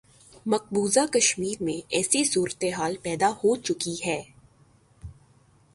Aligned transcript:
مقبوضہ 0.45 0.99
کشمیر 1.13 1.63
میں 1.63 1.81
ایسی 1.89 2.23
صورتحال 2.23 2.95
پیدا 3.01 3.29
ہو 3.29 3.55
چکی 3.55 3.95
ہے۔ 4.05 4.21